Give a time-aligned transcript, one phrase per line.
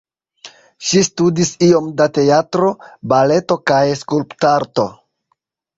[0.91, 2.73] Ŝi studis iom da teatro,
[3.15, 4.93] baleto kaj skulptarto.